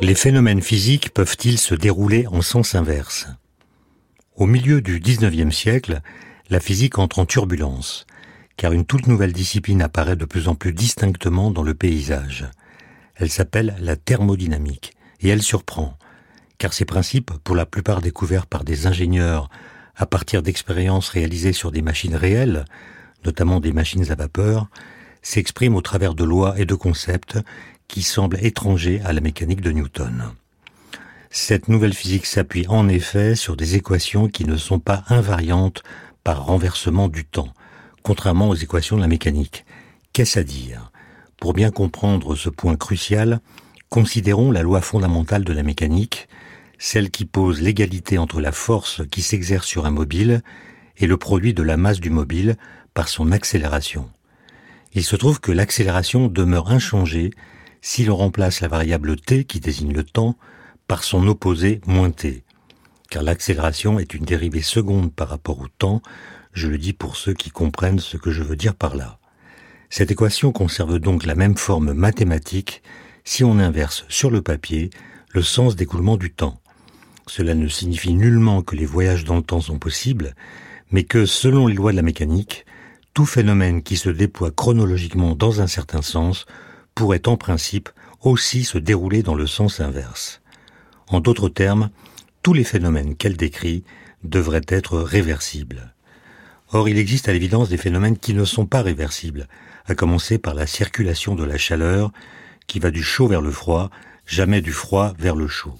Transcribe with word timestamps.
Les 0.00 0.14
phénomènes 0.14 0.62
physiques 0.62 1.12
peuvent-ils 1.12 1.58
se 1.58 1.74
dérouler 1.74 2.26
en 2.28 2.40
sens 2.40 2.74
inverse? 2.74 3.26
Au 4.36 4.46
milieu 4.46 4.80
du 4.80 5.00
XIXe 5.00 5.54
siècle, 5.54 6.00
la 6.48 6.60
physique 6.60 6.98
entre 6.98 7.18
en 7.18 7.26
turbulence, 7.26 8.06
car 8.56 8.72
une 8.72 8.86
toute 8.86 9.06
nouvelle 9.06 9.34
discipline 9.34 9.82
apparaît 9.82 10.16
de 10.16 10.24
plus 10.24 10.48
en 10.48 10.54
plus 10.54 10.72
distinctement 10.72 11.50
dans 11.50 11.62
le 11.62 11.74
paysage. 11.74 12.46
Elle 13.16 13.28
s'appelle 13.28 13.76
la 13.80 13.96
thermodynamique, 13.96 14.94
et 15.20 15.28
elle 15.28 15.42
surprend, 15.42 15.98
car 16.56 16.72
ces 16.72 16.86
principes, 16.86 17.32
pour 17.44 17.54
la 17.54 17.66
plupart 17.66 18.00
découverts 18.00 18.46
par 18.46 18.64
des 18.64 18.86
ingénieurs 18.86 19.50
à 19.98 20.06
partir 20.06 20.42
d'expériences 20.42 21.10
réalisées 21.10 21.52
sur 21.52 21.70
des 21.70 21.82
machines 21.82 22.14
réelles, 22.14 22.64
notamment 23.24 23.60
des 23.60 23.72
machines 23.72 24.10
à 24.10 24.14
vapeur, 24.14 24.68
s'expriment 25.22 25.76
au 25.76 25.82
travers 25.82 26.14
de 26.14 26.24
lois 26.24 26.58
et 26.58 26.64
de 26.64 26.74
concepts 26.74 27.38
qui 27.88 28.02
semblent 28.02 28.38
étrangers 28.40 29.02
à 29.04 29.12
la 29.12 29.20
mécanique 29.20 29.60
de 29.60 29.72
Newton. 29.72 30.32
Cette 31.30 31.68
nouvelle 31.68 31.92
physique 31.92 32.26
s'appuie 32.26 32.66
en 32.68 32.88
effet 32.88 33.34
sur 33.34 33.56
des 33.56 33.74
équations 33.74 34.28
qui 34.28 34.44
ne 34.44 34.56
sont 34.56 34.78
pas 34.78 35.02
invariantes 35.08 35.82
par 36.24 36.46
renversement 36.46 37.08
du 37.08 37.24
temps, 37.24 37.52
contrairement 38.02 38.48
aux 38.48 38.54
équations 38.54 38.96
de 38.96 39.02
la 39.02 39.08
mécanique. 39.08 39.66
Qu'est-ce 40.12 40.38
à 40.38 40.44
dire? 40.44 40.90
Pour 41.38 41.52
bien 41.52 41.70
comprendre 41.70 42.34
ce 42.34 42.48
point 42.48 42.76
crucial, 42.76 43.40
considérons 43.90 44.50
la 44.50 44.62
loi 44.62 44.80
fondamentale 44.80 45.44
de 45.44 45.52
la 45.52 45.62
mécanique, 45.62 46.28
celle 46.78 47.10
qui 47.10 47.24
pose 47.24 47.60
l'égalité 47.60 48.18
entre 48.18 48.40
la 48.40 48.52
force 48.52 49.02
qui 49.10 49.22
s'exerce 49.22 49.66
sur 49.66 49.84
un 49.84 49.90
mobile 49.90 50.42
et 50.96 51.06
le 51.06 51.16
produit 51.16 51.54
de 51.54 51.62
la 51.62 51.76
masse 51.76 52.00
du 52.00 52.10
mobile 52.10 52.56
par 52.94 53.08
son 53.08 53.32
accélération. 53.32 54.10
Il 54.94 55.04
se 55.04 55.16
trouve 55.16 55.40
que 55.40 55.52
l'accélération 55.52 56.28
demeure 56.28 56.70
inchangée 56.70 57.30
si 57.82 58.04
l'on 58.04 58.16
remplace 58.16 58.60
la 58.60 58.68
variable 58.68 59.16
t 59.16 59.44
qui 59.44 59.60
désigne 59.60 59.92
le 59.92 60.04
temps 60.04 60.36
par 60.86 61.04
son 61.04 61.26
opposé 61.26 61.80
moins 61.86 62.10
t, 62.10 62.44
car 63.10 63.22
l'accélération 63.22 63.98
est 63.98 64.14
une 64.14 64.24
dérivée 64.24 64.62
seconde 64.62 65.12
par 65.12 65.28
rapport 65.28 65.60
au 65.60 65.68
temps, 65.68 66.00
je 66.52 66.68
le 66.68 66.78
dis 66.78 66.92
pour 66.92 67.16
ceux 67.16 67.34
qui 67.34 67.50
comprennent 67.50 67.98
ce 67.98 68.16
que 68.16 68.30
je 68.30 68.42
veux 68.42 68.56
dire 68.56 68.74
par 68.74 68.96
là. 68.96 69.18
Cette 69.90 70.10
équation 70.10 70.52
conserve 70.52 70.98
donc 70.98 71.24
la 71.24 71.34
même 71.34 71.56
forme 71.56 71.92
mathématique 71.92 72.82
si 73.24 73.44
on 73.44 73.58
inverse 73.58 74.04
sur 74.08 74.30
le 74.30 74.42
papier 74.42 74.90
le 75.30 75.42
sens 75.42 75.76
d'écoulement 75.76 76.16
du 76.16 76.32
temps. 76.32 76.60
Cela 77.28 77.54
ne 77.54 77.68
signifie 77.68 78.14
nullement 78.14 78.62
que 78.62 78.74
les 78.74 78.86
voyages 78.86 79.24
dans 79.24 79.36
le 79.36 79.42
temps 79.42 79.60
sont 79.60 79.78
possibles, 79.78 80.34
mais 80.90 81.04
que, 81.04 81.26
selon 81.26 81.66
les 81.66 81.74
lois 81.74 81.92
de 81.92 81.96
la 81.96 82.02
mécanique, 82.02 82.64
tout 83.12 83.26
phénomène 83.26 83.82
qui 83.82 83.96
se 83.96 84.08
déploie 84.08 84.50
chronologiquement 84.50 85.34
dans 85.34 85.60
un 85.60 85.66
certain 85.66 86.02
sens 86.02 86.46
pourrait 86.94 87.28
en 87.28 87.36
principe 87.36 87.90
aussi 88.22 88.64
se 88.64 88.78
dérouler 88.78 89.22
dans 89.22 89.34
le 89.34 89.46
sens 89.46 89.80
inverse. 89.80 90.40
En 91.08 91.20
d'autres 91.20 91.48
termes, 91.48 91.90
tous 92.42 92.54
les 92.54 92.64
phénomènes 92.64 93.14
qu'elle 93.14 93.36
décrit 93.36 93.84
devraient 94.24 94.66
être 94.68 94.98
réversibles. 94.98 95.94
Or, 96.70 96.88
il 96.88 96.98
existe 96.98 97.28
à 97.28 97.32
l'évidence 97.32 97.68
des 97.68 97.76
phénomènes 97.76 98.18
qui 98.18 98.34
ne 98.34 98.44
sont 98.44 98.66
pas 98.66 98.82
réversibles, 98.82 99.48
à 99.86 99.94
commencer 99.94 100.38
par 100.38 100.54
la 100.54 100.66
circulation 100.66 101.34
de 101.34 101.44
la 101.44 101.58
chaleur, 101.58 102.12
qui 102.66 102.78
va 102.78 102.90
du 102.90 103.02
chaud 103.02 103.28
vers 103.28 103.40
le 103.42 103.50
froid, 103.50 103.90
jamais 104.26 104.60
du 104.60 104.72
froid 104.72 105.14
vers 105.18 105.36
le 105.36 105.46
chaud. 105.46 105.74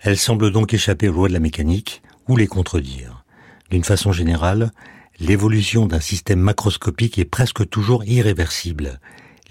Elle 0.00 0.18
semble 0.18 0.50
donc 0.50 0.74
échapper 0.74 1.08
aux 1.08 1.12
lois 1.12 1.28
de 1.28 1.32
la 1.32 1.40
mécanique 1.40 2.02
ou 2.28 2.36
les 2.36 2.46
contredire. 2.46 3.24
D'une 3.70 3.84
façon 3.84 4.12
générale, 4.12 4.70
l'évolution 5.18 5.86
d'un 5.86 6.00
système 6.00 6.40
macroscopique 6.40 7.18
est 7.18 7.24
presque 7.24 7.68
toujours 7.68 8.04
irréversible, 8.04 9.00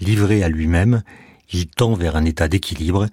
livré 0.00 0.42
à 0.42 0.48
lui-même, 0.48 1.02
il 1.52 1.66
tend 1.66 1.94
vers 1.94 2.16
un 2.16 2.24
état 2.24 2.48
d'équilibre 2.48 3.06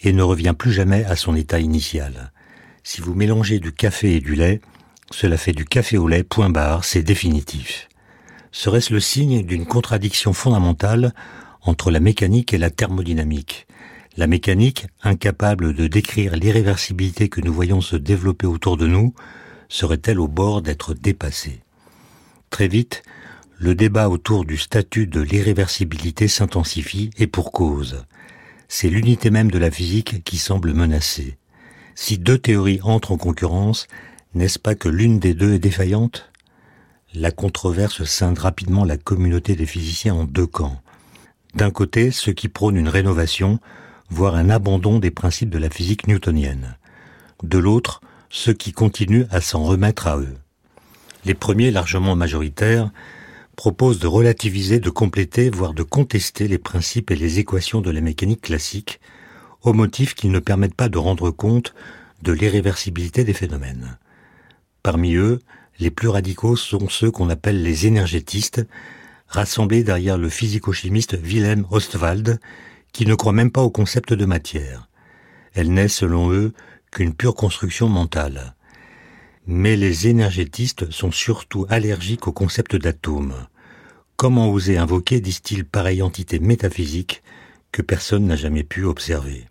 et 0.00 0.12
ne 0.12 0.22
revient 0.22 0.54
plus 0.56 0.72
jamais 0.72 1.04
à 1.04 1.16
son 1.16 1.34
état 1.34 1.60
initial. 1.60 2.32
Si 2.82 3.00
vous 3.00 3.14
mélangez 3.14 3.60
du 3.60 3.72
café 3.72 4.16
et 4.16 4.20
du 4.20 4.34
lait, 4.34 4.60
cela 5.10 5.36
fait 5.36 5.52
du 5.52 5.64
café 5.64 5.96
au 5.96 6.08
lait, 6.08 6.24
point 6.24 6.50
barre, 6.50 6.84
c'est 6.84 7.02
définitif. 7.02 7.88
Serait-ce 8.52 8.92
le 8.92 9.00
signe 9.00 9.42
d'une 9.42 9.66
contradiction 9.66 10.32
fondamentale 10.32 11.14
entre 11.62 11.90
la 11.90 12.00
mécanique 12.00 12.52
et 12.52 12.58
la 12.58 12.70
thermodynamique? 12.70 13.66
La 14.16 14.28
mécanique, 14.28 14.86
incapable 15.02 15.74
de 15.74 15.88
décrire 15.88 16.36
l'irréversibilité 16.36 17.28
que 17.28 17.40
nous 17.40 17.52
voyons 17.52 17.80
se 17.80 17.96
développer 17.96 18.46
autour 18.46 18.76
de 18.76 18.86
nous, 18.86 19.12
serait-elle 19.68 20.20
au 20.20 20.28
bord 20.28 20.62
d'être 20.62 20.94
dépassée? 20.94 21.62
Très 22.48 22.68
vite, 22.68 23.02
le 23.58 23.74
débat 23.74 24.08
autour 24.08 24.44
du 24.44 24.56
statut 24.56 25.08
de 25.08 25.20
l'irréversibilité 25.20 26.28
s'intensifie 26.28 27.10
et 27.18 27.26
pour 27.26 27.50
cause. 27.50 28.04
C'est 28.68 28.88
l'unité 28.88 29.30
même 29.30 29.50
de 29.50 29.58
la 29.58 29.70
physique 29.70 30.22
qui 30.22 30.38
semble 30.38 30.74
menacée. 30.74 31.36
Si 31.96 32.16
deux 32.16 32.38
théories 32.38 32.80
entrent 32.82 33.12
en 33.12 33.16
concurrence, 33.16 33.88
n'est-ce 34.34 34.60
pas 34.60 34.76
que 34.76 34.88
l'une 34.88 35.18
des 35.18 35.34
deux 35.34 35.54
est 35.54 35.58
défaillante? 35.58 36.30
La 37.14 37.32
controverse 37.32 38.04
scinde 38.04 38.38
rapidement 38.38 38.84
la 38.84 38.96
communauté 38.96 39.56
des 39.56 39.66
physiciens 39.66 40.14
en 40.14 40.24
deux 40.24 40.46
camps. 40.46 40.80
D'un 41.54 41.70
côté, 41.70 42.12
ceux 42.12 42.32
qui 42.32 42.48
prônent 42.48 42.76
une 42.76 42.88
rénovation, 42.88 43.60
voire 44.14 44.36
un 44.36 44.48
abandon 44.48 45.00
des 45.00 45.10
principes 45.10 45.50
de 45.50 45.58
la 45.58 45.68
physique 45.68 46.06
newtonienne. 46.06 46.76
De 47.42 47.58
l'autre, 47.58 48.00
ceux 48.30 48.52
qui 48.52 48.70
continuent 48.70 49.26
à 49.30 49.40
s'en 49.40 49.64
remettre 49.64 50.06
à 50.06 50.18
eux. 50.18 50.36
Les 51.24 51.34
premiers, 51.34 51.72
largement 51.72 52.14
majoritaires, 52.14 52.90
propose 53.56 53.98
de 53.98 54.06
relativiser, 54.06 54.78
de 54.78 54.88
compléter, 54.88 55.50
voire 55.50 55.74
de 55.74 55.82
contester 55.82 56.46
les 56.46 56.58
principes 56.58 57.10
et 57.10 57.16
les 57.16 57.40
équations 57.40 57.80
de 57.80 57.90
la 57.90 58.00
mécanique 58.00 58.42
classique, 58.42 59.00
au 59.62 59.72
motif 59.72 60.14
qu'ils 60.14 60.30
ne 60.30 60.38
permettent 60.38 60.76
pas 60.76 60.88
de 60.88 60.98
rendre 60.98 61.32
compte 61.32 61.74
de 62.22 62.32
l'irréversibilité 62.32 63.24
des 63.24 63.34
phénomènes. 63.34 63.98
Parmi 64.84 65.14
eux, 65.14 65.40
les 65.80 65.90
plus 65.90 66.08
radicaux 66.08 66.54
sont 66.54 66.88
ceux 66.88 67.10
qu'on 67.10 67.30
appelle 67.30 67.64
les 67.64 67.86
énergétistes, 67.86 68.64
rassemblés 69.26 69.82
derrière 69.82 70.18
le 70.18 70.28
physico-chimiste 70.28 71.18
Wilhelm 71.20 71.66
Ostwald, 71.70 72.38
qui 72.94 73.06
ne 73.06 73.14
croit 73.16 73.32
même 73.32 73.50
pas 73.50 73.62
au 73.62 73.70
concept 73.70 74.14
de 74.14 74.24
matière. 74.24 74.88
Elle 75.52 75.74
n'est, 75.74 75.88
selon 75.88 76.32
eux, 76.32 76.54
qu'une 76.92 77.12
pure 77.12 77.34
construction 77.34 77.88
mentale. 77.88 78.54
Mais 79.46 79.76
les 79.76 80.06
énergétistes 80.06 80.90
sont 80.90 81.10
surtout 81.10 81.66
allergiques 81.68 82.28
au 82.28 82.32
concept 82.32 82.76
d'atome. 82.76 83.34
Comment 84.16 84.48
oser 84.48 84.78
invoquer, 84.78 85.20
disent-ils, 85.20 85.64
pareille 85.64 86.02
entité 86.02 86.38
métaphysique 86.38 87.22
que 87.72 87.82
personne 87.82 88.26
n'a 88.26 88.36
jamais 88.36 88.62
pu 88.62 88.84
observer? 88.84 89.44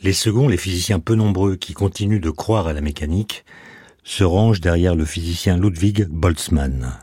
Les 0.00 0.12
seconds, 0.12 0.46
les 0.46 0.56
physiciens 0.56 1.00
peu 1.00 1.16
nombreux 1.16 1.56
qui 1.56 1.74
continuent 1.74 2.20
de 2.20 2.30
croire 2.30 2.68
à 2.68 2.72
la 2.72 2.80
mécanique, 2.80 3.44
se 4.04 4.22
rangent 4.22 4.60
derrière 4.60 4.94
le 4.94 5.04
physicien 5.04 5.58
Ludwig 5.58 6.06
Boltzmann. 6.06 6.96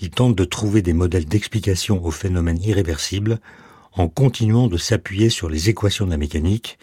Ils 0.00 0.10
tentent 0.10 0.36
de 0.36 0.44
trouver 0.44 0.80
des 0.80 0.94
modèles 0.94 1.26
d'explication 1.26 2.02
aux 2.02 2.10
phénomènes 2.10 2.62
irréversibles 2.62 3.38
en 3.94 4.08
continuant 4.08 4.68
de 4.68 4.76
s'appuyer 4.76 5.30
sur 5.30 5.48
les 5.48 5.68
équations 5.68 6.06
de 6.06 6.10
la 6.10 6.16
mécanique, 6.16 6.78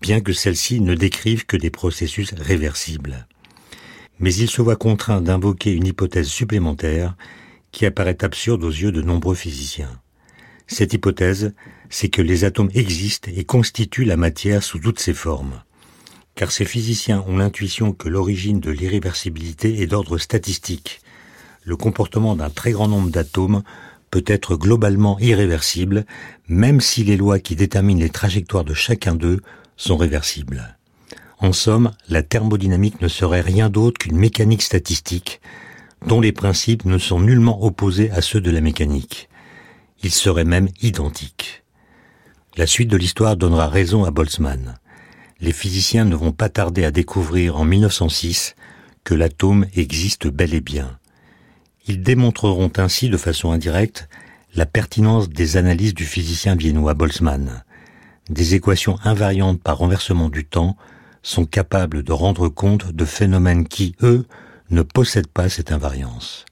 bien 0.00 0.20
que 0.20 0.32
celles-ci 0.32 0.80
ne 0.80 0.94
décrivent 0.94 1.46
que 1.46 1.56
des 1.56 1.70
processus 1.70 2.32
réversibles 2.34 3.26
mais 4.20 4.34
il 4.34 4.50
se 4.50 4.62
voit 4.62 4.76
contraint 4.76 5.20
d'invoquer 5.20 5.72
une 5.72 5.86
hypothèse 5.86 6.28
supplémentaire 6.28 7.16
qui 7.72 7.86
apparaît 7.86 8.24
absurde 8.24 8.64
aux 8.64 8.70
yeux 8.70 8.92
de 8.92 9.02
nombreux 9.02 9.34
physiciens. 9.34 10.00
Cette 10.66 10.92
hypothèse, 10.92 11.54
c'est 11.88 12.08
que 12.08 12.22
les 12.22 12.44
atomes 12.44 12.70
existent 12.74 13.30
et 13.34 13.44
constituent 13.44 14.04
la 14.04 14.16
matière 14.16 14.62
sous 14.62 14.78
toutes 14.78 15.00
ses 15.00 15.14
formes. 15.14 15.62
Car 16.34 16.52
ces 16.52 16.64
physiciens 16.64 17.24
ont 17.26 17.36
l'intuition 17.36 17.92
que 17.92 18.08
l'origine 18.08 18.60
de 18.60 18.70
l'irréversibilité 18.70 19.80
est 19.80 19.86
d'ordre 19.86 20.18
statistique. 20.18 21.00
Le 21.64 21.76
comportement 21.76 22.36
d'un 22.36 22.50
très 22.50 22.72
grand 22.72 22.88
nombre 22.88 23.10
d'atomes 23.10 23.62
peut 24.10 24.24
être 24.26 24.56
globalement 24.56 25.18
irréversible, 25.18 26.04
même 26.48 26.80
si 26.80 27.04
les 27.04 27.16
lois 27.16 27.38
qui 27.38 27.56
déterminent 27.56 28.00
les 28.00 28.10
trajectoires 28.10 28.64
de 28.64 28.74
chacun 28.74 29.14
d'eux 29.14 29.40
sont 29.76 29.96
réversibles. 29.96 30.76
En 31.38 31.52
somme, 31.52 31.92
la 32.08 32.22
thermodynamique 32.22 33.00
ne 33.00 33.08
serait 33.08 33.40
rien 33.40 33.70
d'autre 33.70 33.98
qu'une 33.98 34.16
mécanique 34.16 34.62
statistique 34.62 35.40
dont 36.06 36.20
les 36.20 36.32
principes 36.32 36.84
ne 36.84 36.98
sont 36.98 37.20
nullement 37.20 37.64
opposés 37.64 38.10
à 38.10 38.20
ceux 38.20 38.40
de 38.40 38.50
la 38.50 38.60
mécanique. 38.60 39.28
Ils 40.02 40.12
seraient 40.12 40.44
même 40.44 40.68
identiques. 40.80 41.64
La 42.56 42.66
suite 42.66 42.88
de 42.88 42.96
l'histoire 42.96 43.36
donnera 43.36 43.68
raison 43.68 44.04
à 44.04 44.10
Boltzmann. 44.10 44.78
Les 45.40 45.52
physiciens 45.52 46.04
ne 46.04 46.16
vont 46.16 46.32
pas 46.32 46.48
tarder 46.48 46.84
à 46.84 46.90
découvrir 46.90 47.56
en 47.56 47.64
1906 47.64 48.56
que 49.04 49.14
l'atome 49.14 49.66
existe 49.74 50.26
bel 50.26 50.54
et 50.54 50.60
bien. 50.60 50.97
Ils 51.88 52.02
démontreront 52.02 52.70
ainsi 52.76 53.08
de 53.08 53.16
façon 53.16 53.50
indirecte 53.50 54.10
la 54.54 54.66
pertinence 54.66 55.30
des 55.30 55.56
analyses 55.56 55.94
du 55.94 56.04
physicien 56.04 56.54
viennois 56.54 56.92
Boltzmann. 56.92 57.64
Des 58.28 58.54
équations 58.54 58.98
invariantes 59.04 59.62
par 59.62 59.78
renversement 59.78 60.28
du 60.28 60.44
temps 60.44 60.76
sont 61.22 61.46
capables 61.46 62.02
de 62.02 62.12
rendre 62.12 62.50
compte 62.50 62.92
de 62.92 63.04
phénomènes 63.06 63.66
qui, 63.66 63.94
eux, 64.02 64.26
ne 64.68 64.82
possèdent 64.82 65.28
pas 65.28 65.48
cette 65.48 65.72
invariance. 65.72 66.44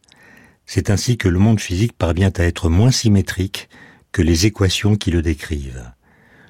C'est 0.64 0.88
ainsi 0.88 1.18
que 1.18 1.28
le 1.28 1.38
monde 1.38 1.60
physique 1.60 1.92
parvient 1.92 2.32
à 2.38 2.44
être 2.44 2.70
moins 2.70 2.90
symétrique 2.90 3.68
que 4.12 4.22
les 4.22 4.46
équations 4.46 4.96
qui 4.96 5.10
le 5.10 5.20
décrivent. 5.20 5.92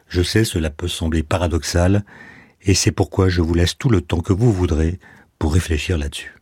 Je 0.06 0.22
sais, 0.22 0.44
cela 0.44 0.70
peut 0.70 0.86
sembler 0.86 1.24
paradoxal, 1.24 2.04
et 2.62 2.74
c'est 2.74 2.92
pourquoi 2.92 3.28
je 3.28 3.42
vous 3.42 3.54
laisse 3.54 3.76
tout 3.76 3.90
le 3.90 4.00
temps 4.00 4.20
que 4.20 4.32
vous 4.32 4.52
voudrez 4.52 5.00
pour 5.40 5.54
réfléchir 5.54 5.98
là-dessus. 5.98 6.35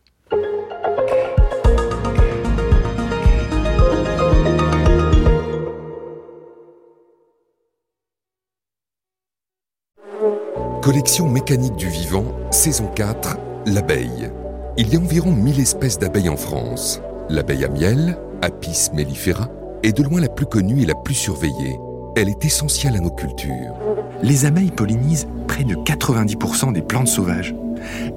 Collection 10.81 11.27
mécanique 11.27 11.75
du 11.77 11.87
vivant, 11.87 12.25
saison 12.51 12.85
4, 12.95 13.37
l'abeille. 13.65 14.29
Il 14.77 14.93
y 14.93 14.95
a 14.95 14.99
environ 14.99 15.31
1000 15.31 15.59
espèces 15.59 15.97
d'abeilles 15.97 16.29
en 16.29 16.37
France. 16.37 17.01
L'abeille 17.27 17.65
à 17.65 17.69
miel, 17.69 18.17
Apis 18.43 18.89
mellifera, 18.93 19.49
est 19.81 19.97
de 19.97 20.03
loin 20.03 20.21
la 20.21 20.29
plus 20.29 20.45
connue 20.45 20.83
et 20.83 20.85
la 20.85 20.93
plus 20.93 21.15
surveillée. 21.15 21.79
Elle 22.15 22.29
est 22.29 22.45
essentielle 22.45 22.95
à 22.95 22.99
nos 22.99 23.09
cultures. 23.09 23.73
Les 24.21 24.45
abeilles 24.45 24.69
pollinisent 24.69 25.27
près 25.47 25.63
de 25.63 25.73
90% 25.73 26.71
des 26.73 26.83
plantes 26.83 27.07
sauvages 27.07 27.55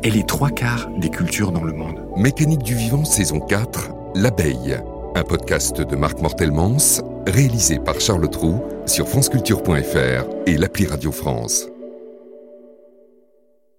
et 0.03 0.11
les 0.11 0.25
trois 0.25 0.51
quarts 0.51 0.91
des 0.99 1.09
cultures 1.09 1.53
dans 1.53 1.65
le 1.65 1.73
monde. 1.73 2.05
Mécanique 2.17 2.63
du 2.63 2.75
vivant, 2.75 3.05
saison 3.05 3.41
4, 3.41 3.93
l'abeille. 4.15 4.79
Un 5.15 5.23
podcast 5.23 5.81
de 5.81 5.97
Marc 5.97 6.21
Mortelmans, 6.21 7.03
réalisé 7.31 7.79
par 7.79 8.01
Charles 8.01 8.29
Trou 8.31 8.63
sur 8.87 9.09
franceculture.fr 9.09 10.25
et 10.47 10.57
l'appli 10.57 10.87
Radio 10.87 11.13
France. 11.13 11.69